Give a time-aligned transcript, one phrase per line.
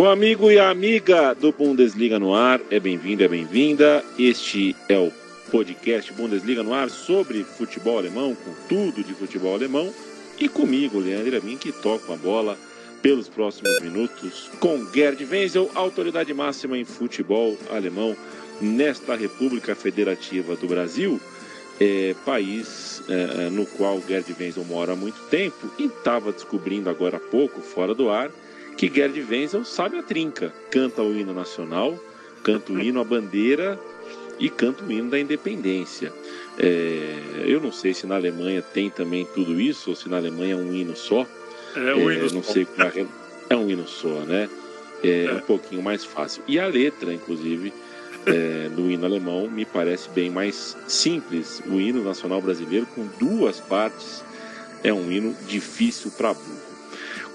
[0.00, 4.02] O amigo e a amiga do Bundesliga no ar, é bem-vindo, é bem-vinda.
[4.18, 5.12] Este é o
[5.50, 9.92] podcast Bundesliga no ar sobre futebol alemão, com tudo de futebol alemão.
[10.38, 12.56] E comigo, Leandro Amin, que toca a bola
[13.02, 18.16] pelos próximos minutos com Gerd Wenzel, autoridade máxima em futebol alemão
[18.58, 21.20] nesta República Federativa do Brasil,
[21.78, 27.18] é, país é, no qual Gerd Wenzel mora há muito tempo e estava descobrindo agora
[27.18, 28.30] há pouco, fora do ar,
[28.80, 30.50] que Gerd Wenzel sabe a trinca.
[30.70, 32.02] Canta o hino nacional,
[32.42, 33.78] canta o hino à bandeira
[34.38, 36.10] e canta o hino da independência.
[36.58, 40.54] É, eu não sei se na Alemanha tem também tudo isso, ou se na Alemanha
[40.54, 41.26] é um hino só.
[41.76, 42.52] É um hino é, não só.
[42.54, 43.06] sei qual é,
[43.50, 44.48] é um hino só, né?
[45.04, 45.32] É, É.
[45.34, 46.42] um pouquinho mais fácil.
[46.48, 47.74] E a letra, inclusive,
[48.24, 51.62] é, do hino alemão me parece bem mais simples.
[51.66, 54.24] O hino nacional brasileiro, com duas partes,
[54.82, 56.69] é um hino difícil para burro.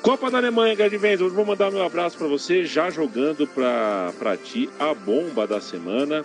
[0.06, 4.70] Copa da Alemanha, Gerd Wenzel, vou mandar meu abraço para você, já jogando para ti
[4.78, 6.24] a bomba da semana.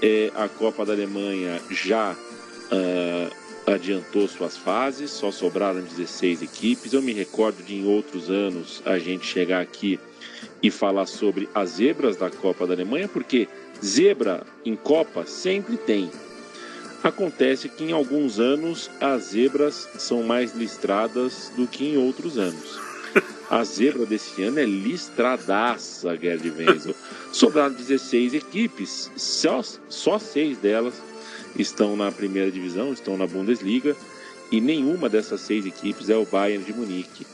[0.00, 2.14] É, a Copa da Alemanha já
[2.70, 6.92] ah, adiantou suas fases, só sobraram 16 equipes.
[6.92, 9.98] Eu me recordo de em outros anos a gente chegar aqui
[10.62, 13.48] e falar sobre as zebras da Copa da Alemanha, porque
[13.84, 16.08] zebra em Copa sempre tem.
[17.02, 22.91] Acontece que em alguns anos as zebras são mais listradas do que em outros anos.
[23.52, 26.94] A zebra desse ano é listradaça, Gerd Wenzel.
[27.30, 30.94] Sobraram 16 equipes, só, só seis delas
[31.54, 33.94] estão na primeira divisão, estão na Bundesliga,
[34.50, 37.26] e nenhuma dessas seis equipes é o Bayern de Munique.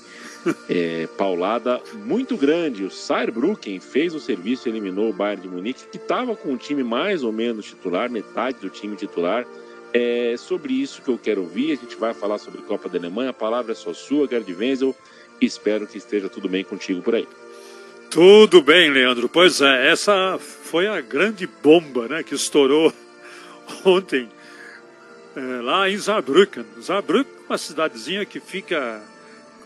[0.71, 2.85] É, paulada muito grande.
[2.85, 6.57] O Saarbrücken fez o serviço e eliminou o Bayern de Munique, que estava com o
[6.57, 9.45] time mais ou menos titular, metade do time titular.
[9.93, 11.73] É sobre isso que eu quero ouvir.
[11.73, 13.31] A gente vai falar sobre Copa da Alemanha.
[13.31, 14.95] A palavra é só sua, Gerd Wenzel.
[15.41, 17.29] Espero que esteja tudo bem contigo por aí.
[18.11, 19.29] Tudo bem, Leandro.
[19.29, 22.93] Pois é, essa foi a grande bomba né, que estourou
[23.85, 24.29] ontem
[25.37, 26.65] é, lá em Saarbrücken.
[26.81, 29.03] Saarbrücken é uma cidadezinha que fica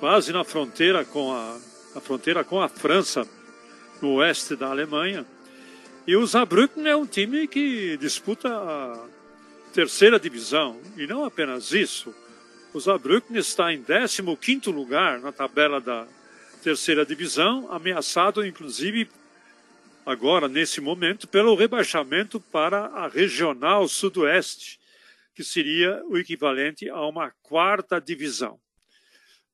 [0.00, 1.56] quase na fronteira com a,
[1.94, 3.26] a fronteira com a França,
[4.00, 5.24] no oeste da Alemanha.
[6.04, 8.98] E o Saarbrücken é um time que disputa a
[9.72, 10.76] terceira divisão.
[10.96, 12.12] E não apenas isso,
[12.74, 16.06] o Saarbrücken está em 15º lugar na tabela da
[16.62, 19.08] terceira divisão, ameaçado inclusive
[20.06, 24.80] agora nesse momento pelo rebaixamento para a regional sudoeste,
[25.34, 28.58] que seria o equivalente a uma quarta divisão.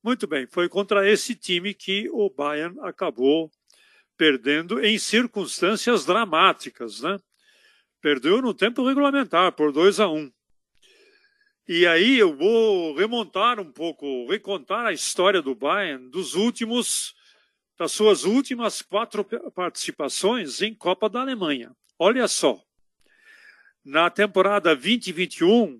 [0.02, 3.50] Muito bem, foi contra esse time que o Bayern acabou
[4.16, 7.18] perdendo em circunstâncias dramáticas, né?
[8.00, 10.16] Perdeu no tempo regulamentar por 2 a 1.
[10.16, 10.32] Um.
[11.68, 17.14] E aí eu vou remontar um pouco, recontar a história do Bayern dos últimos,
[17.76, 19.22] das suas últimas quatro
[19.54, 21.76] participações em Copa da Alemanha.
[21.98, 22.58] Olha só,
[23.84, 25.78] na temporada 2021,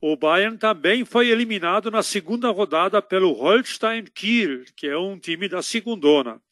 [0.00, 5.48] o Bayern também foi eliminado na segunda rodada pelo Holstein Kiel, que é um time
[5.48, 6.42] da segundona.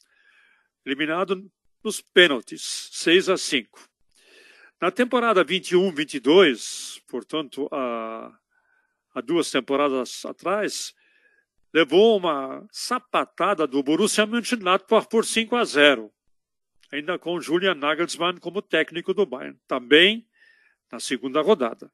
[0.84, 1.50] Eliminado
[1.82, 3.95] nos pênaltis, 6 a 5.
[4.80, 8.30] Na temporada 21-22, portanto, há,
[9.14, 10.94] há duas temporadas atrás,
[11.72, 16.12] levou uma sapatada do Borussia Mönchengladbach por 5 a 0,
[16.92, 20.28] ainda com Julian Nagelsmann como técnico do Bayern, também
[20.92, 21.90] na segunda rodada.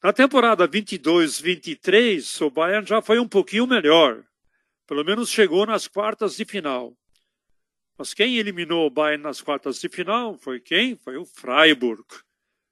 [0.00, 4.22] Na temporada 22-23, o Bayern já foi um pouquinho melhor,
[4.86, 6.96] pelo menos chegou nas quartas de final.
[8.00, 10.96] Mas quem eliminou o Bayern nas quartas de final foi quem?
[10.96, 12.02] Foi o Freiburg.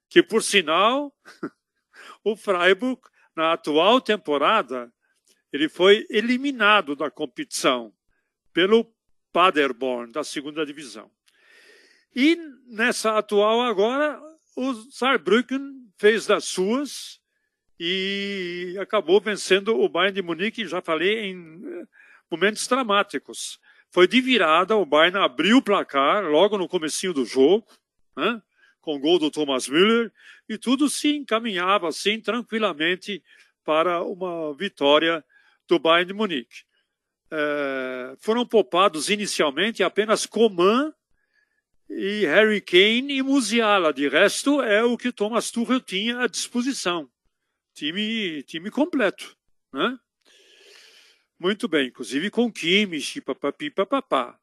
[0.09, 1.15] Que, por sinal,
[2.25, 2.99] o Freiburg,
[3.35, 4.91] na atual temporada,
[5.53, 7.93] ele foi eliminado da competição
[8.51, 8.91] pelo
[9.31, 11.11] Paderborn, da segunda divisão.
[12.15, 12.35] E
[12.65, 14.19] nessa atual agora,
[14.55, 17.21] o Saarbrücken fez das suas
[17.79, 21.85] e acabou vencendo o Bayern de Munique, já falei, em
[22.31, 23.59] momentos dramáticos
[23.91, 27.65] foi de virada, o Bayern abriu o placar logo no comecinho do jogo,
[28.15, 28.41] né,
[28.81, 30.11] com o gol do Thomas Müller,
[30.47, 33.23] e tudo se encaminhava assim tranquilamente
[33.63, 35.23] para uma vitória
[35.67, 36.63] do Bayern de Munique.
[37.31, 40.91] É, foram poupados inicialmente apenas Coman
[41.89, 43.93] e Harry Kane e Musiala.
[43.93, 47.09] De resto, é o que Thomas Tuchel tinha à disposição.
[47.73, 49.37] Time, time completo.
[49.71, 49.97] Né?
[51.39, 54.37] Muito bem, inclusive com Kimmich, papapi, papapá,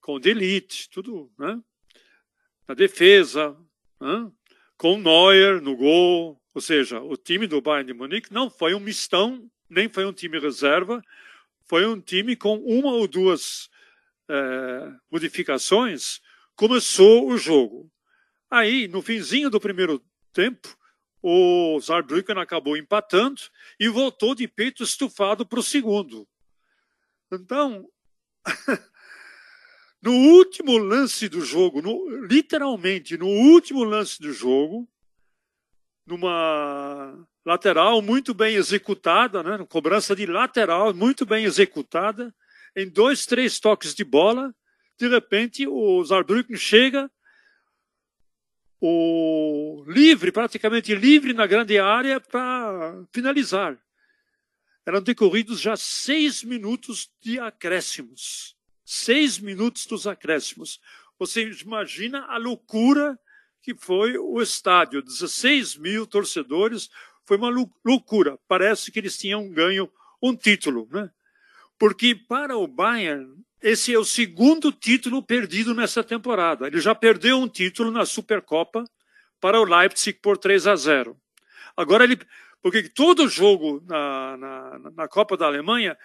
[0.00, 1.60] com Delite, tudo, né?
[2.68, 3.58] Na defesa,
[4.00, 4.30] né?
[4.76, 8.78] com Neuer no gol, ou seja, o time do Bayern de Munique não foi um
[8.78, 11.02] mistão, nem foi um time reserva,
[11.64, 13.68] foi um time com uma ou duas
[14.28, 16.20] é, modificações,
[16.54, 17.90] começou o jogo.
[18.48, 20.00] Aí, no finzinho do primeiro
[20.32, 20.76] tempo,
[21.22, 23.40] o Saarbrücken acabou empatando
[23.78, 26.26] e voltou de peito estufado para o segundo.
[27.30, 27.88] Então,
[30.02, 34.88] no último lance do jogo, no, literalmente no último lance do jogo,
[36.04, 42.34] numa lateral muito bem executada, né, cobrança de lateral muito bem executada,
[42.74, 44.52] em dois, três toques de bola,
[44.98, 47.10] de repente o Saarbrücken chega
[48.84, 53.78] o livre, praticamente livre na grande área para finalizar.
[54.84, 58.56] Eram decorridos já seis minutos de acréscimos.
[58.84, 60.80] Seis minutos dos acréscimos.
[61.16, 63.16] Você imagina a loucura
[63.62, 65.00] que foi o estádio.
[65.00, 66.90] 16 mil torcedores.
[67.24, 68.36] Foi uma loucura.
[68.48, 69.88] Parece que eles tinham ganho
[70.20, 71.08] um título, né?
[71.78, 76.66] Porque para o Bayern, esse é o segundo título perdido nessa temporada.
[76.66, 78.84] Ele já perdeu um título na Supercopa
[79.40, 81.16] para o Leipzig por 3 a 0.
[81.76, 82.18] Agora ele.
[82.60, 85.98] Porque todo jogo na, na, na Copa da Alemanha,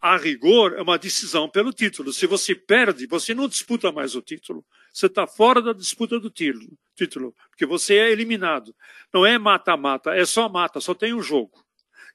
[0.00, 2.12] a rigor, é uma decisão pelo título.
[2.12, 4.62] Se você perde, você não disputa mais o título.
[4.92, 8.76] Você está fora da disputa do título, título, porque você é eliminado.
[9.12, 11.64] Não é mata-mata, é só mata, só tem um jogo.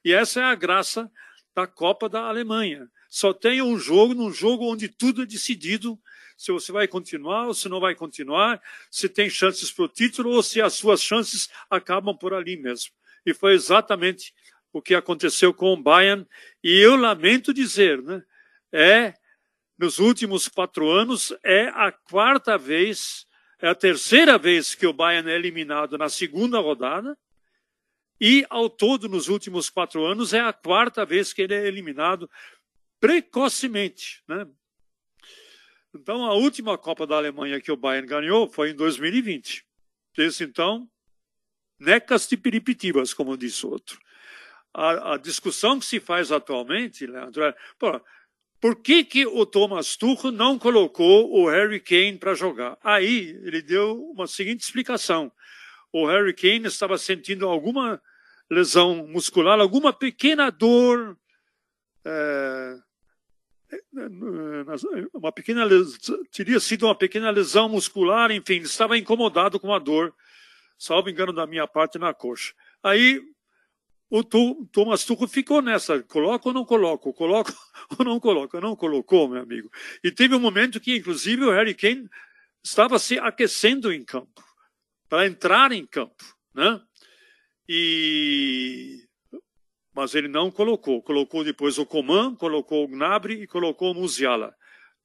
[0.04, 1.10] E essa é a graça
[1.52, 2.88] da Copa da Alemanha.
[3.10, 6.00] Só tem um jogo, num jogo onde tudo é decidido
[6.36, 10.30] se você vai continuar ou se não vai continuar, se tem chances para o título
[10.30, 12.92] ou se as suas chances acabam por ali mesmo.
[13.26, 14.32] E foi exatamente
[14.72, 16.26] o que aconteceu com o Bayern.
[16.62, 18.22] E eu lamento dizer, né?
[18.72, 19.14] É,
[19.76, 23.26] nos últimos quatro anos, é a quarta vez,
[23.60, 27.18] é a terceira vez que o Bayern é eliminado na segunda rodada.
[28.20, 32.30] E, ao todo, nos últimos quatro anos, é a quarta vez que ele é eliminado
[33.00, 34.22] precocemente.
[34.28, 34.46] Né?
[35.94, 39.66] Então, a última Copa da Alemanha que o Bayern ganhou foi em 2020.
[40.16, 40.88] Desde então,
[41.78, 43.98] necas de peripetibas, como disse outro.
[44.72, 47.54] A, a, discussão que se faz atualmente, Leandro, é
[48.60, 52.76] por que, que o Thomas Tuchel não colocou o Harry Kane para jogar?
[52.84, 55.32] Aí ele deu uma seguinte explicação.
[55.90, 58.00] O Harry Kane estava sentindo alguma
[58.50, 61.16] lesão muscular, alguma pequena dor
[62.04, 62.76] é,
[65.14, 65.66] uma pequena
[66.32, 70.14] teria sido uma pequena lesão muscular, enfim, estava incomodado com a dor,
[70.78, 72.54] salvo engano da minha parte na coxa.
[72.82, 73.20] Aí
[74.10, 77.52] o Thomas Tuchel ficou nessa, coloca ou não coloco, coloco
[77.96, 79.70] ou não coloco, não colocou, meu amigo.
[80.02, 82.08] E teve um momento que, inclusive, o Harry Kane
[82.62, 84.42] estava se aquecendo em campo,
[85.08, 86.80] para entrar em campo, né?
[87.68, 89.08] E
[90.00, 91.02] mas ele não colocou.
[91.02, 94.56] Colocou depois o Coman, colocou o Gnabry e colocou o Musiala.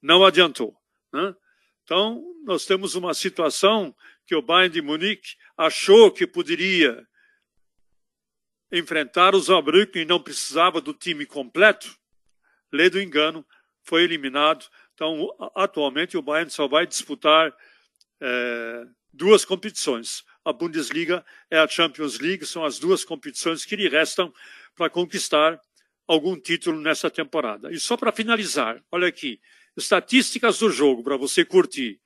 [0.01, 0.73] Não adiantou.
[1.11, 1.35] Né?
[1.83, 3.93] Então, nós temos uma situação
[4.25, 7.05] que o Bayern de Munique achou que poderia
[8.71, 11.93] enfrentar os Saarbrücken e não precisava do time completo.
[12.71, 13.45] Lê do engano,
[13.83, 14.65] foi eliminado.
[14.93, 17.53] Então, atualmente, o Bayern só vai disputar
[18.21, 20.23] é, duas competições.
[20.45, 24.33] A Bundesliga e a Champions League são as duas competições que lhe restam
[24.75, 25.59] para conquistar
[26.07, 27.71] algum título nessa temporada.
[27.71, 29.39] E só para finalizar, olha aqui,
[29.75, 31.99] estatísticas do jogo para você curtir.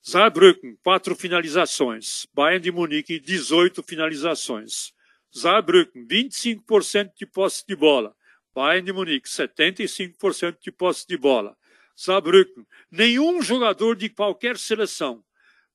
[0.00, 2.26] Saarbrücken, quatro finalizações.
[2.32, 4.92] Bayern de Munique, 18 finalizações.
[5.30, 8.14] Saarbrücken, 25% de posse de bola.
[8.54, 11.56] Bayern de Munique, 75% de posse de bola.
[11.94, 15.24] Saarbrücken, nenhum jogador de qualquer seleção.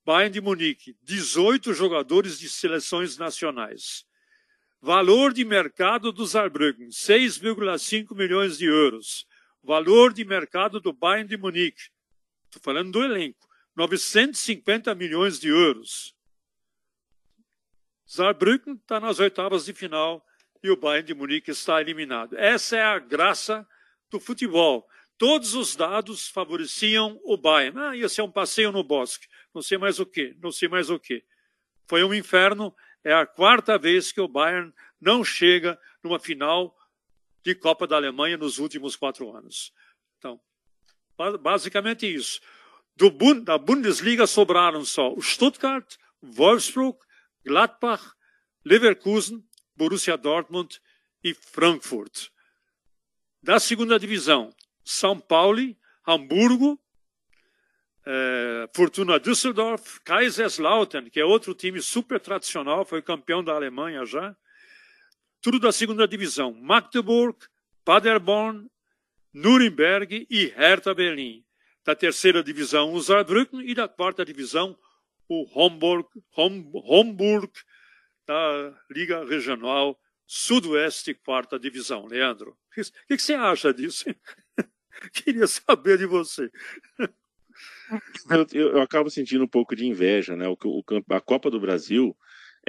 [0.06, 4.06] Bayern de Munique, 18 jogadores de seleções nacionais.
[4.84, 9.28] Valor de mercado do Saarbrücken, 6,5 milhões de euros.
[9.64, 11.92] Valor de mercado do Bayern de Munique,
[12.46, 16.16] estou falando do elenco, 950 milhões de euros.
[18.08, 20.26] Saarbrücken está nas oitavas de final
[20.64, 22.36] e o Bayern de Munique está eliminado.
[22.36, 23.68] Essa é a graça
[24.10, 24.88] do futebol.
[25.16, 27.80] Todos os dados favoreciam o Bayern.
[27.80, 29.28] Ah, ia ser um passeio no bosque.
[29.54, 31.24] Não sei mais o que, não sei mais o que.
[31.88, 36.76] Foi um inferno é a quarta vez que o Bayern não chega numa final
[37.44, 39.74] de Copa da Alemanha nos últimos quatro anos.
[40.18, 40.40] Então,
[41.42, 42.40] basicamente isso.
[42.96, 43.10] Do,
[43.42, 46.98] da Bundesliga sobraram só o Stuttgart, Wolfsburg,
[47.44, 48.14] Gladbach,
[48.64, 49.44] Leverkusen,
[49.76, 50.80] Borussia Dortmund
[51.24, 52.28] e Frankfurt.
[53.42, 54.54] Da segunda divisão,
[54.84, 55.76] São Paulo,
[56.08, 56.80] Hamburgo,
[58.06, 64.36] é, Fortuna Düsseldorf, Kaiserslautern, que é outro time super tradicional, foi campeão da Alemanha já.
[65.42, 66.54] Tudo da segunda divisão.
[66.54, 67.38] Magdeburg,
[67.84, 68.70] Paderborn,
[69.34, 71.44] Nuremberg e Hertha Berlim.
[71.84, 74.78] da terceira divisão, o Saarbrücken, e da quarta divisão,
[75.28, 77.52] o Homburg, Hom, Homburg
[78.28, 82.06] da Liga Regional Sudoeste, quarta divisão.
[82.06, 84.06] Leandro, o que, que, você acha disso?
[85.14, 86.52] Queria saber de você.
[88.30, 90.48] Eu, eu, eu, acabo sentindo um pouco de inveja, né?
[90.48, 92.16] O, o, a Copa do Brasil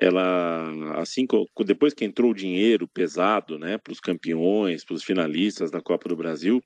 [0.01, 1.27] ela assim
[1.67, 6.09] depois que entrou o dinheiro pesado né para os campeões para os finalistas da Copa
[6.09, 6.63] do Brasil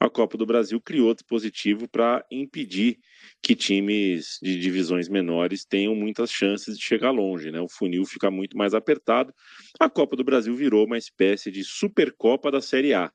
[0.00, 2.98] a Copa do Brasil criou dispositivo para impedir
[3.40, 7.60] que times de divisões menores tenham muitas chances de chegar longe né?
[7.60, 9.32] O funil fica muito mais apertado.
[9.78, 13.12] A Copa do Brasil virou uma espécie de supercopa da Série A.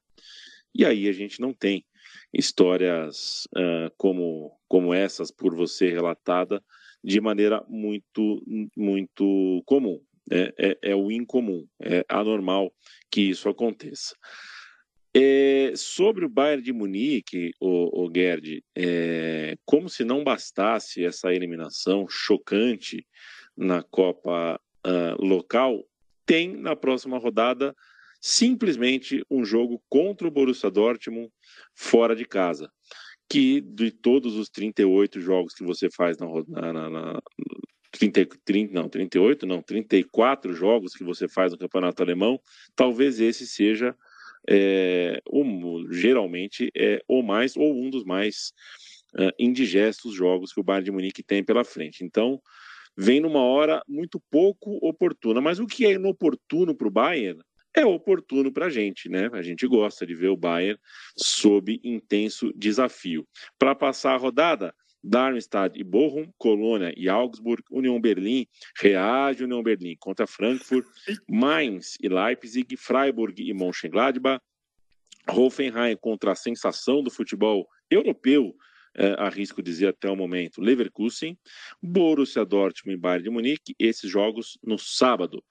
[0.73, 1.83] E aí a gente não tem
[2.33, 6.63] histórias uh, como como essas por você relatada
[7.03, 8.41] de maneira muito,
[8.77, 9.99] muito comum.
[10.31, 12.71] É, é, é o incomum, é anormal
[13.09, 14.15] que isso aconteça.
[15.11, 21.33] É, sobre o Bayern de Munique, o, o Gerd, é, como se não bastasse essa
[21.33, 23.07] eliminação chocante
[23.57, 25.83] na Copa uh, local,
[26.27, 27.75] tem na próxima rodada
[28.19, 31.31] simplesmente um jogo contra o Borussia Dortmund
[31.73, 32.71] fora de casa
[33.29, 37.21] que de todos os 38 jogos que você faz na, na, na
[37.91, 42.39] 30, 30, não, 38, não, 34 jogos que você faz no campeonato alemão,
[42.75, 43.95] talvez esse seja
[44.49, 45.21] é,
[45.91, 48.51] geralmente é o mais ou um dos mais
[49.15, 52.03] uh, indigestos jogos que o Bayern de Munique tem pela frente.
[52.03, 52.41] Então,
[52.97, 55.39] vem numa hora muito pouco oportuna.
[55.39, 57.39] Mas o que é inoportuno para o Bayern
[57.75, 59.29] é oportuno para a gente, né?
[59.33, 60.79] A gente gosta de ver o Bayern
[61.15, 63.27] sob intenso desafio.
[63.57, 64.73] Para passar a rodada,
[65.03, 68.45] Darmstadt e Bochum, Colônia e Augsburg, União Berlim,
[68.77, 70.85] reage União Berlim contra Frankfurt,
[71.27, 74.41] Mainz e Leipzig, Freiburg e Mönchengladbach,
[75.27, 78.55] Hoffenheim contra a sensação do futebol europeu,
[78.95, 81.37] é, arrisco dizer até o momento, Leverkusen,
[81.81, 85.43] Borussia Dortmund e Bayern de Munique, esses jogos no sábado.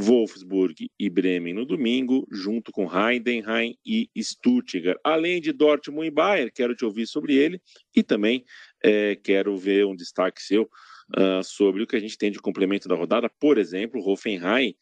[0.00, 4.98] Wolfsburg e Bremen no domingo, junto com Heidenheim e Stuttgart.
[5.02, 7.60] Além de Dortmund e Bayern, quero te ouvir sobre ele
[7.94, 8.44] e também
[8.82, 12.88] é, quero ver um destaque seu uh, sobre o que a gente tem de complemento
[12.88, 13.28] da rodada.
[13.40, 14.74] Por exemplo, Hoffenheim,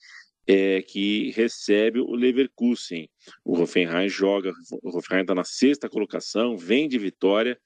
[0.46, 3.08] é, que recebe o Leverkusen.
[3.44, 7.58] O Hoffenheim joga, o Hoffenheim está na sexta colocação, vem de vitória,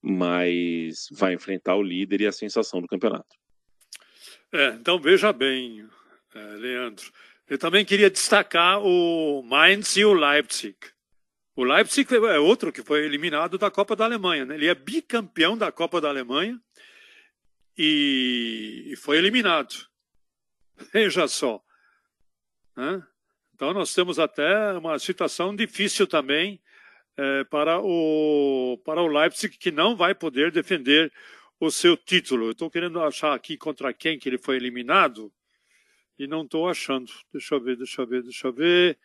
[0.00, 3.36] mas vai enfrentar o líder e a sensação do campeonato.
[4.52, 5.86] É, então veja bem,
[6.34, 7.10] Leandro.
[7.48, 10.76] Eu também queria destacar o Mainz e o Leipzig.
[11.54, 14.46] O Leipzig é outro que foi eliminado da Copa da Alemanha.
[14.46, 14.54] Né?
[14.54, 16.58] Ele é bicampeão da Copa da Alemanha
[17.76, 19.74] e foi eliminado.
[20.92, 21.62] Veja só.
[22.74, 23.02] Né?
[23.54, 26.60] Então nós temos até uma situação difícil também
[27.16, 31.12] é, para, o, para o Leipzig, que não vai poder defender
[31.60, 32.50] o seu título.
[32.50, 35.30] Estou querendo achar aqui contra quem que ele foi eliminado
[36.18, 37.10] e não estou achando.
[37.32, 38.98] Deixa eu ver, deixa eu ver, deixa eu ver.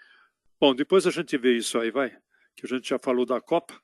[0.59, 2.09] Bom, depois a gente vê isso aí, vai.
[2.55, 3.79] Que a gente já falou da Copa.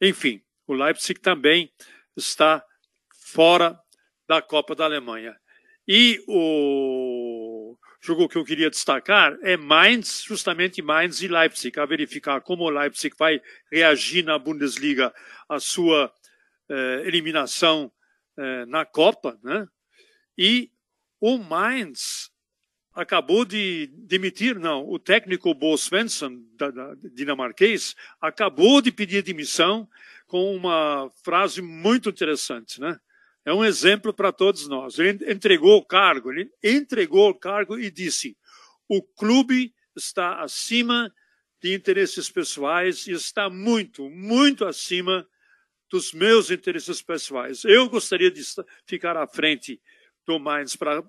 [0.00, 1.72] Enfim, o Leipzig também
[2.16, 2.64] está
[3.14, 3.78] fora
[4.26, 5.38] da Copa da Alemanha.
[5.86, 12.40] E o jogo que eu queria destacar é Mainz, justamente Mainz e Leipzig, a verificar
[12.40, 13.40] como o Leipzig vai
[13.70, 15.14] reagir na Bundesliga
[15.48, 16.12] à sua
[16.68, 17.92] eh, eliminação
[18.36, 19.68] eh, na Copa, né?
[20.36, 20.70] E
[21.20, 22.31] o Mainz
[22.94, 29.88] acabou de demitir, não, o técnico Bo Svensson, da, da, dinamarquês, acabou de pedir demissão
[30.26, 32.98] com uma frase muito interessante, né?
[33.44, 34.98] É um exemplo para todos nós.
[34.98, 38.36] Ele entregou o cargo, ele entregou o cargo e disse:
[38.88, 41.12] o clube está acima
[41.60, 45.26] de interesses pessoais e está muito, muito acima
[45.90, 47.64] dos meus interesses pessoais.
[47.64, 48.42] Eu gostaria de
[48.86, 49.80] ficar à frente
[50.26, 51.02] do Mainz para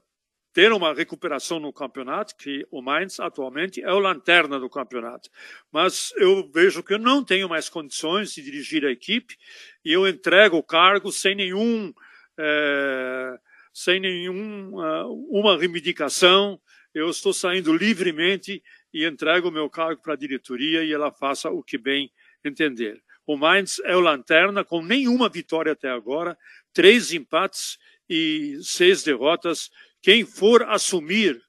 [0.54, 5.30] ter uma recuperação no campeonato, que o Mainz atualmente é o lanterna do campeonato.
[5.72, 9.36] Mas eu vejo que eu não tenho mais condições de dirigir a equipe
[9.84, 11.92] e eu entrego o cargo sem nenhum,
[12.38, 13.36] é,
[13.74, 16.62] sem nenhuma uma reivindicação.
[16.94, 21.50] Eu estou saindo livremente e entrego o meu cargo para a diretoria e ela faça
[21.50, 22.12] o que bem
[22.46, 23.02] entender.
[23.26, 26.38] O Mainz é o lanterna com nenhuma vitória até agora,
[26.72, 29.72] três empates e seis derrotas
[30.04, 31.42] quem for assumir,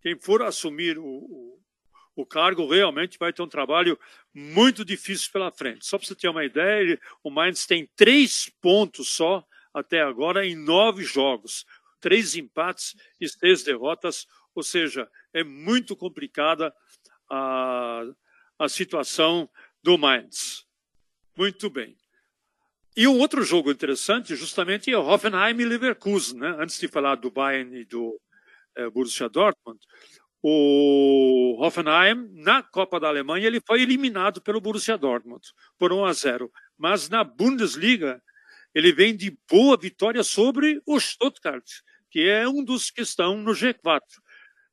[0.00, 1.60] quem for assumir o, o,
[2.14, 3.98] o, cargo realmente vai ter um trabalho
[4.32, 5.84] muito difícil pela frente.
[5.84, 10.54] Só para você ter uma ideia, o Mainz tem três pontos só até agora em
[10.54, 11.66] nove jogos,
[12.00, 16.72] três empates e seis derrotas, ou seja, é muito complicada
[17.28, 18.04] a,
[18.60, 19.50] a situação
[19.82, 20.64] do Mainz.
[21.36, 21.96] Muito bem.
[22.98, 26.56] E um outro jogo interessante, justamente, é Hoffenheim e Leverkusen, né?
[26.58, 28.20] Antes de falar do Bayern e do
[28.76, 29.78] é, Borussia Dortmund,
[30.42, 35.46] o Hoffenheim, na Copa da Alemanha, ele foi eliminado pelo Borussia Dortmund
[35.78, 36.50] por 1 a 0.
[36.76, 38.20] Mas na Bundesliga,
[38.74, 41.70] ele vem de boa vitória sobre o Stuttgart,
[42.10, 44.00] que é um dos que estão no G4.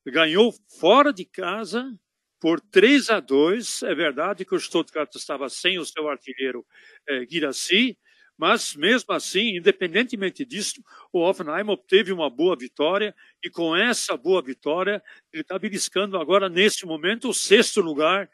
[0.08, 1.94] Ganhou fora de casa
[2.42, 3.84] por 3 a 2.
[3.84, 6.66] É verdade que o Stuttgart estava sem o seu artilheiro
[7.08, 7.96] eh, Guirassy,
[8.38, 14.42] mas, mesmo assim, independentemente disso, o Hoffenheim obteve uma boa vitória e, com essa boa
[14.42, 15.02] vitória,
[15.32, 18.30] ele está beliscando agora, neste momento, o sexto lugar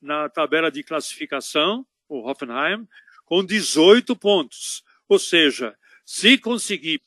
[0.00, 2.86] na tabela de classificação, o Hoffenheim,
[3.24, 4.84] com 18 pontos.
[5.08, 7.00] Ou seja, se conseguir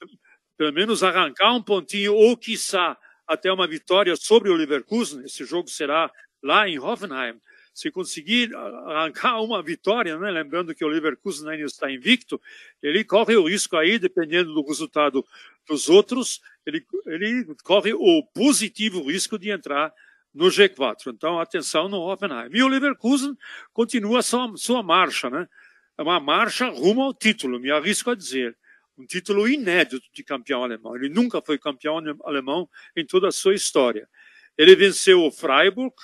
[0.57, 5.69] pelo menos arrancar um pontinho ou, quiçá, até uma vitória sobre o Leverkusen, esse jogo
[5.69, 6.11] será
[6.43, 7.39] lá em Hoffenheim,
[7.79, 10.29] se conseguir arrancar uma vitória, né?
[10.29, 12.39] lembrando que o Leverkusen ainda está invicto,
[12.83, 15.25] ele corre o risco aí, dependendo do resultado
[15.65, 19.93] dos outros, ele, ele corre o positivo risco de entrar
[20.33, 21.07] no G4.
[21.07, 22.49] Então, atenção no Hoffenheim.
[22.51, 23.33] E o Leverkusen
[23.71, 25.47] continua sua, sua marcha, né?
[25.97, 28.57] É uma marcha rumo ao título, me arrisco a dizer.
[28.97, 30.97] Um título inédito de campeão alemão.
[30.97, 34.05] Ele nunca foi campeão alemão em toda a sua história.
[34.57, 35.95] Ele venceu o Freiburg,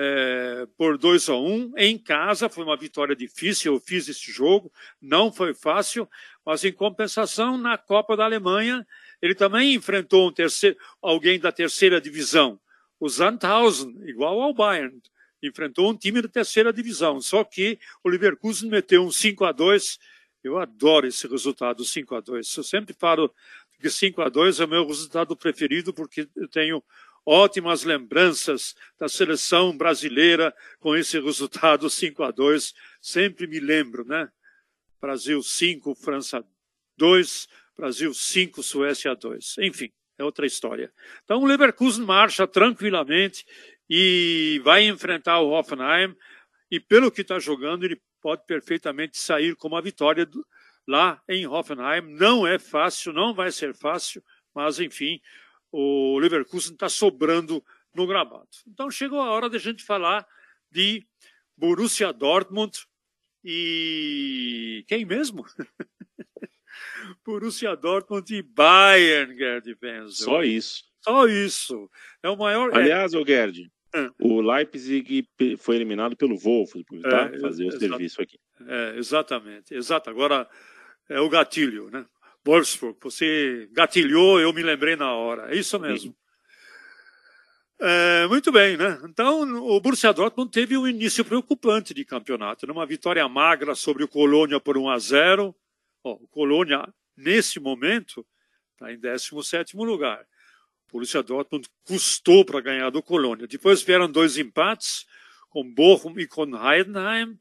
[0.00, 2.48] é, por 2 a 1 um, em casa.
[2.48, 3.74] Foi uma vitória difícil.
[3.74, 6.08] Eu fiz esse jogo, não foi fácil,
[6.46, 8.86] mas em compensação, na Copa da Alemanha,
[9.20, 12.60] ele também enfrentou um terceiro, alguém da terceira divisão,
[13.00, 15.02] o Sandhausen, igual ao Bayern.
[15.42, 19.98] Enfrentou um time da terceira divisão, só que o Leverkusen meteu um 5 a 2
[20.44, 23.32] Eu adoro esse resultado, 5 a 2 Eu sempre falo
[23.80, 26.82] que 5 a 2 é o meu resultado preferido, porque eu tenho
[27.28, 34.30] ótimas lembranças da seleção brasileira com esse resultado 5 a 2 Sempre me lembro, né?
[35.00, 36.42] Brasil 5, França
[36.96, 39.56] 2, Brasil 5, Suécia 2.
[39.58, 40.92] Enfim, é outra história.
[41.22, 43.46] Então o Leverkusen marcha tranquilamente
[43.88, 46.16] e vai enfrentar o Hoffenheim.
[46.70, 50.44] E pelo que está jogando, ele pode perfeitamente sair com uma vitória do,
[50.86, 52.00] lá em Hoffenheim.
[52.18, 55.20] Não é fácil, não vai ser fácil, mas enfim,
[55.72, 57.62] o Leverkusen está sobrando
[57.94, 58.48] no gramado.
[58.66, 60.26] Então chegou a hora de a gente falar
[60.70, 61.06] de
[61.56, 62.78] Borussia Dortmund
[63.44, 65.44] e quem mesmo?
[67.24, 70.12] Borussia Dortmund e Bayern, Gerd Wenzel.
[70.12, 70.84] Só isso.
[71.00, 71.90] Só isso.
[72.22, 72.72] É o maior.
[72.72, 74.10] É Aliás, o Gerd, é.
[74.20, 75.26] o Leipzig
[75.58, 77.30] foi eliminado pelo Wolfsburg, tá?
[77.32, 78.38] É, Fazer o serviço aqui.
[78.66, 80.10] É, exatamente, exato.
[80.10, 80.48] Agora
[81.08, 82.04] é o gatilho, né?
[82.48, 85.54] Wolfsburg, você gatilhou, eu me lembrei na hora.
[85.54, 86.16] É isso mesmo.
[87.78, 88.98] É, muito bem, né?
[89.04, 94.08] Então, o Borussia Dortmund teve um início preocupante de campeonato, numa vitória magra sobre o
[94.08, 95.54] Colônia por 1 a 0.
[96.02, 98.26] o Colônia, nesse momento,
[98.72, 100.22] está em 17 lugar.
[100.88, 103.46] O Borussia Dortmund custou para ganhar do Colônia.
[103.46, 105.06] Depois vieram dois empates,
[105.50, 107.38] com Bochum e com Heidenheim.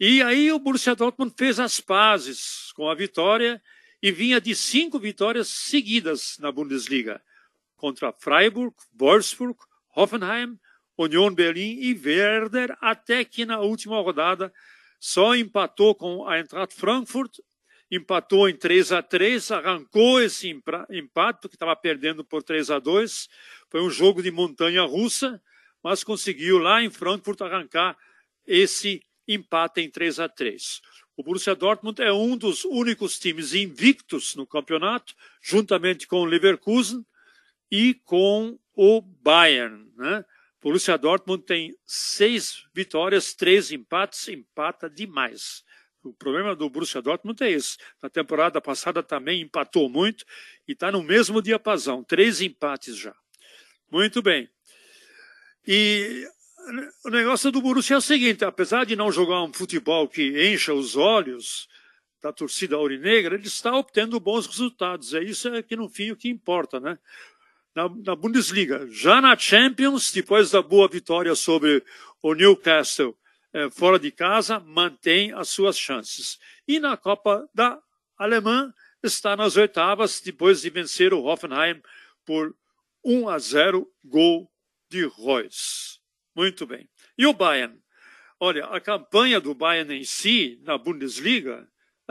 [0.00, 3.62] E aí o Borussia Dortmund fez as pazes com a vitória
[4.02, 7.22] e vinha de cinco vitórias seguidas na Bundesliga
[7.76, 9.58] contra Freiburg, Wolfsburg,
[9.94, 10.58] Hoffenheim,
[10.96, 14.52] Union Berlin e Werder, até que na última rodada
[14.98, 17.38] só empatou com a Eintracht Frankfurt,
[17.90, 23.28] empatou em 3 a 3 arrancou esse empate, porque estava perdendo por 3 a 2
[23.68, 25.42] Foi um jogo de montanha russa,
[25.82, 27.96] mas conseguiu lá em Frankfurt arrancar
[28.46, 30.82] esse empate em 3 a 3
[31.20, 37.04] o Borussia Dortmund é um dos únicos times invictos no campeonato, juntamente com o Leverkusen
[37.70, 39.86] e com o Bayern.
[39.98, 40.24] Né?
[40.58, 45.62] O Borussia Dortmund tem seis vitórias, três empates, empata demais.
[46.02, 47.76] O problema do Borussia Dortmund é esse.
[48.02, 50.24] Na temporada passada também empatou muito
[50.66, 53.14] e está no mesmo diapasão, três empates já.
[53.92, 54.48] Muito bem.
[55.66, 56.26] E
[57.04, 60.72] o negócio do Borussia é o seguinte: apesar de não jogar um futebol que encha
[60.72, 61.68] os olhos
[62.22, 65.14] da torcida aurinegra, ele está obtendo bons resultados.
[65.14, 66.98] É isso é que no fim o que importa, né?
[67.74, 71.82] Na, na, Bundesliga, já na Champions, depois da boa vitória sobre
[72.20, 73.16] o Newcastle
[73.52, 76.38] eh, fora de casa, mantém as suas chances.
[76.66, 77.80] E na Copa da
[78.18, 81.80] Alemanha está nas oitavas depois de vencer o Hoffenheim
[82.24, 82.54] por
[83.04, 84.50] 1 a 0 gol
[84.88, 85.89] de Reus.
[86.40, 86.88] Muito bem.
[87.18, 87.78] E o Bayern?
[88.40, 91.68] Olha, a campanha do Bayern em si, na Bundesliga,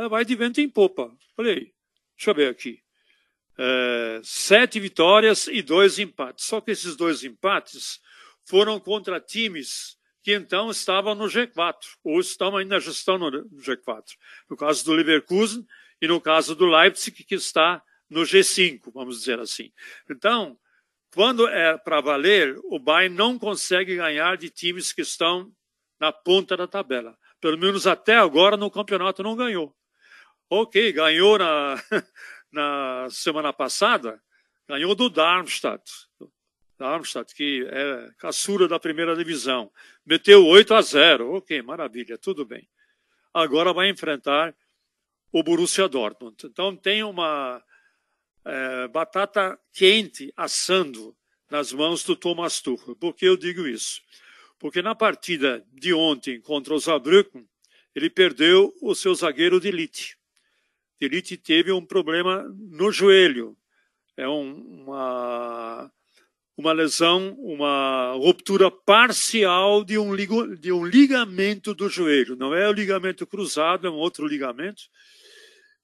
[0.08, 1.12] vai de vento em popa.
[1.36, 1.74] Olha aí,
[2.16, 2.80] deixa eu ver aqui.
[3.58, 6.46] É, sete vitórias e dois empates.
[6.46, 8.00] Só que esses dois empates
[8.46, 14.04] foram contra times que então estavam no G4, ou estão ainda já estão no G4.
[14.48, 15.66] No caso do Leverkusen
[16.00, 19.72] e no caso do Leipzig, que está no G5, vamos dizer assim.
[20.08, 20.56] Então,
[21.14, 25.52] quando é para valer, o Bayern não consegue ganhar de times que estão
[26.00, 27.18] na ponta da tabela.
[27.42, 29.76] Pelo menos até agora no campeonato não ganhou.
[30.50, 31.76] Ok, ganhou na,
[32.52, 34.22] na semana passada,
[34.68, 35.84] ganhou do Darmstadt.
[36.78, 39.72] Darmstadt, que é caçura da primeira divisão.
[40.06, 41.36] Meteu 8 a 0.
[41.36, 42.70] Ok, maravilha, tudo bem.
[43.34, 44.56] Agora vai enfrentar
[45.32, 46.38] o Borussia Dortmund.
[46.46, 47.64] Então tem uma
[48.46, 51.16] é, batata quente assando
[51.50, 52.96] nas mãos do Thomas Tuchel.
[52.96, 54.02] Por que eu digo isso?
[54.60, 57.48] Porque na partida de ontem contra o Saarbrücken,
[57.96, 60.18] ele perdeu o seu zagueiro de elite.
[61.00, 63.58] De elite teve um problema no joelho.
[64.18, 65.92] É um, uma,
[66.58, 70.14] uma lesão, uma ruptura parcial de um,
[70.58, 72.36] de um ligamento do joelho.
[72.36, 74.84] Não é o ligamento cruzado, é um outro ligamento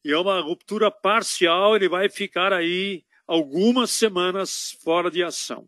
[0.05, 5.67] e é uma ruptura parcial, ele vai ficar aí algumas semanas fora de ação.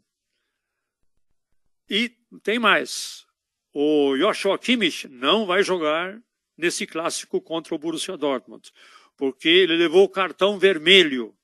[1.89, 3.25] E tem mais.
[3.73, 6.21] O Joshua Kimmich não vai jogar
[6.55, 8.71] nesse clássico contra o Borussia Dortmund,
[9.15, 11.35] porque ele levou o cartão vermelho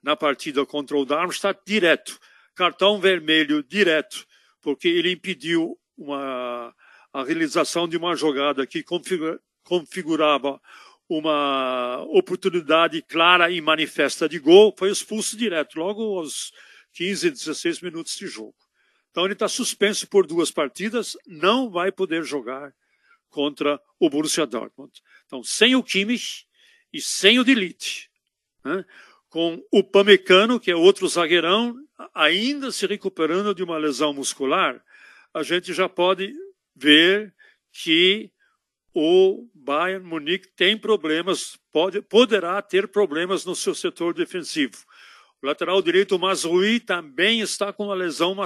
[0.00, 2.20] na partida contra o Darmstadt direto.
[2.54, 4.24] Cartão vermelho direto,
[4.60, 6.72] porque ele impediu uma,
[7.12, 8.84] a realização de uma jogada que
[9.64, 10.60] configurava
[11.18, 16.52] uma oportunidade clara e manifesta de gol, foi expulso direto, logo aos
[16.94, 18.54] 15, 16 minutos de jogo.
[19.10, 22.72] Então ele está suspenso por duas partidas, não vai poder jogar
[23.28, 24.92] contra o Borussia Dortmund.
[25.26, 26.46] Então, sem o Kimmich
[26.92, 28.10] e sem o Delite,
[28.64, 28.84] né?
[29.28, 31.76] com o Pamecano, que é outro zagueirão,
[32.14, 34.82] ainda se recuperando de uma lesão muscular,
[35.32, 36.34] a gente já pode
[36.74, 37.34] ver
[37.70, 38.31] que
[38.94, 44.76] o Bayern Munique tem problemas, pode, poderá ter problemas no seu setor defensivo.
[45.42, 48.36] O lateral direito Mazrui também está com uma lesão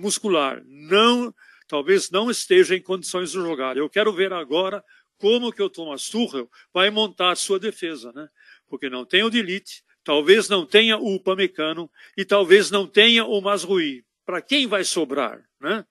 [0.00, 0.62] muscular.
[0.64, 1.34] Não,
[1.68, 3.76] talvez não esteja em condições de jogar.
[3.76, 4.82] Eu quero ver agora
[5.18, 8.28] como que o Thomas Tuchel vai montar a sua defesa, né?
[8.68, 13.40] Porque não tem o Delite, talvez não tenha o Upamecano e talvez não tenha o
[13.40, 14.04] Mazrui.
[14.24, 15.84] Para quem vai sobrar, né?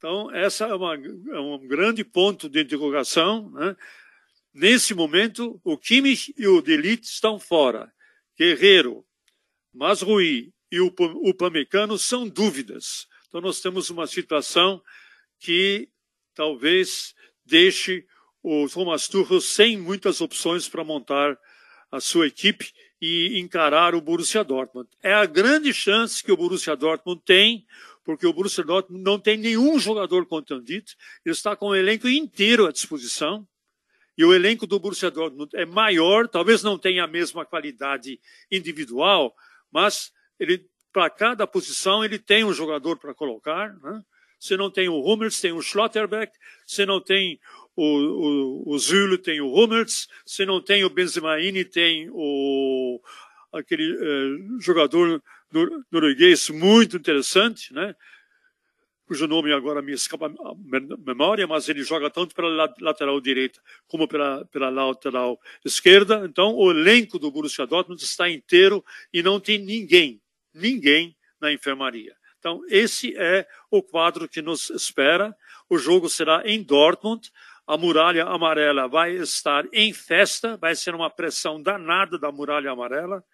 [0.00, 3.50] Então, essa é, uma, é um grande ponto de interrogação.
[3.50, 3.76] Né?
[4.50, 7.92] Nesse momento, o Kimmich e o Delite estão fora.
[8.34, 9.04] Guerreiro,
[9.70, 10.90] Masrui e o
[11.28, 13.06] Upamecano são dúvidas.
[13.28, 14.82] Então, nós temos uma situação
[15.38, 15.90] que
[16.34, 18.06] talvez deixe
[18.42, 21.38] o Thomas Tuchel sem muitas opções para montar
[21.92, 24.88] a sua equipe e encarar o Borussia Dortmund.
[25.02, 27.66] É a grande chance que o Borussia Dortmund tem
[28.10, 30.90] porque o Borussia Dortmund não tem nenhum jogador contundido,
[31.24, 33.46] ele está com o elenco inteiro à disposição,
[34.18, 38.20] e o elenco do Borussia Dortmund é maior, talvez não tenha a mesma qualidade
[38.50, 39.32] individual,
[39.70, 43.72] mas ele para cada posição ele tem um jogador para colocar.
[43.80, 44.02] Né?
[44.40, 46.36] Se não tem o Hummels, tem o Schlotterbeck.
[46.66, 47.38] Se não tem
[47.76, 50.08] o, o, o Zulu, tem o Hummels.
[50.26, 53.00] Se não tem o Benzemaini, tem o
[53.52, 55.22] aquele eh, jogador
[55.90, 57.94] norueguês muito interessante, né?
[59.10, 60.54] cujo nome agora me escapa a
[61.04, 66.22] memória, mas ele joga tanto pela lateral direita como pela, pela lateral esquerda.
[66.24, 70.22] Então, o elenco do Borussia Dortmund está inteiro e não tem ninguém,
[70.54, 72.14] ninguém na enfermaria.
[72.38, 75.36] Então, esse é o quadro que nos espera.
[75.68, 77.32] O jogo será em Dortmund.
[77.66, 83.24] A muralha amarela vai estar em festa, vai ser uma pressão danada da muralha amarela.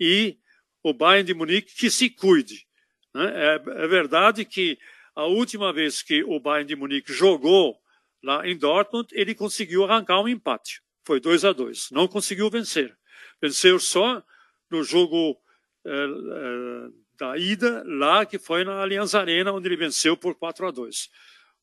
[0.00, 0.36] E
[0.82, 2.66] o Bayern de Munique que se cuide.
[3.14, 3.24] Né?
[3.24, 4.78] É, é, verdade que
[5.14, 7.78] a última vez que o Bayern de Munique jogou
[8.22, 10.82] lá em Dortmund, ele conseguiu arrancar um empate.
[11.04, 12.96] Foi 2 a 2 Não conseguiu vencer.
[13.42, 14.22] Venceu só
[14.70, 15.36] no jogo
[15.84, 16.88] é, é,
[17.18, 21.08] da ida, lá que foi na Allianz Arena, onde ele venceu por 4 a 2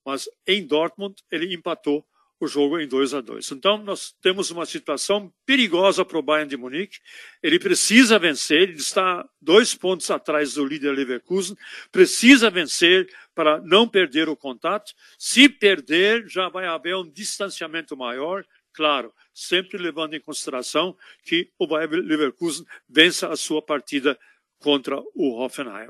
[0.05, 2.05] Mas em Dortmund, ele empatou
[2.39, 3.51] o jogo em 2 a 2.
[3.51, 6.99] Então, nós temos uma situação perigosa para o Bayern de Munique.
[7.41, 11.57] Ele precisa vencer, ele está dois pontos atrás do líder Leverkusen,
[11.91, 14.93] precisa vencer para não perder o contato.
[15.17, 21.65] Se perder, já vai haver um distanciamento maior, claro, sempre levando em consideração que o
[21.65, 24.17] Bayern Leverkusen vença a sua partida
[24.59, 25.89] contra o Hoffenheim.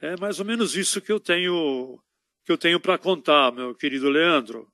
[0.00, 2.00] É mais ou menos isso que eu tenho
[2.44, 4.72] que eu tenho para contar, meu querido Leandro.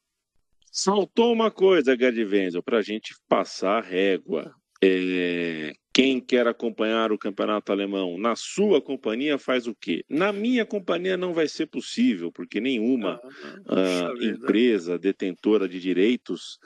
[0.76, 4.52] Saltou uma coisa, Gerd Wenzel, para a gente passar a régua.
[4.82, 5.72] É...
[5.92, 10.04] Quem quer acompanhar o campeonato alemão na sua companhia faz o quê?
[10.10, 13.20] Na minha companhia não vai ser possível, porque nenhuma
[13.68, 16.58] ah, uh, empresa detentora de direitos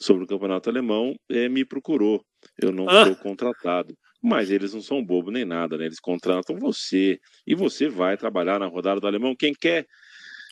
[0.00, 2.24] sobre o campeonato alemão eh, me procurou.
[2.60, 3.04] Eu não ah.
[3.06, 3.94] sou contratado.
[4.20, 5.86] Mas eles não são bobo nem nada, né?
[5.86, 9.36] Eles contratam você e você vai trabalhar na rodada do alemão.
[9.36, 9.86] Quem quer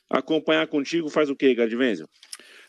[0.08, 2.06] acompanhar contigo faz o quê, Gerd Wenzel?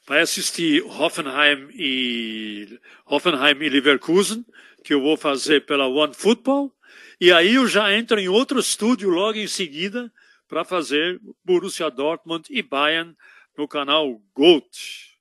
[0.07, 4.45] Vai assistir Hoffenheim e Hoffenheim e Leverkusen
[4.83, 6.73] que eu vou fazer pela One Football,
[7.19, 10.11] e aí eu já entro em outro estúdio logo em seguida
[10.47, 13.15] para fazer Borussia Dortmund e Bayern
[13.57, 15.11] no canal GOAT.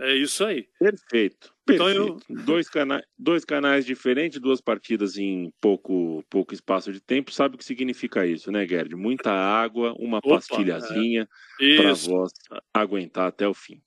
[0.00, 0.68] É isso aí.
[0.80, 1.54] Perfeito.
[1.64, 1.72] Perfeito.
[1.72, 2.44] Então eu...
[2.44, 7.30] dois, cana dois canais diferentes, duas partidas em pouco, pouco espaço de tempo.
[7.30, 8.96] Sabe o que significa isso, né, Gerd?
[8.96, 11.28] Muita água, uma Opa, pastilhazinha
[11.60, 11.76] é.
[11.76, 12.32] para vós
[12.74, 13.80] aguentar até o fim.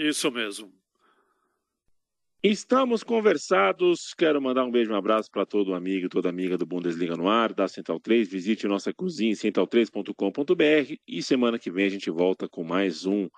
[0.00, 0.72] Isso mesmo.
[2.42, 4.14] Estamos conversados.
[4.14, 7.28] Quero mandar um beijo, um abraço para todo amigo e toda amiga do Bundesliga no
[7.28, 8.26] ar, da Central 3.
[8.26, 13.28] Visite nossa cozinha central3.com.br e semana que vem a gente volta com mais um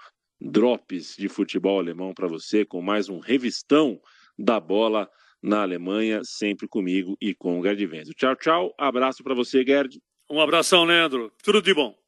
[0.40, 4.00] Drops de futebol alemão para você, com mais um revistão
[4.38, 5.10] da bola
[5.42, 8.14] na Alemanha, sempre comigo e com o Gerd Venzo.
[8.14, 8.74] Tchau, tchau.
[8.78, 10.00] Abraço para você, Gerd.
[10.30, 11.32] Um abração, Leandro.
[11.42, 12.01] Tudo de bom.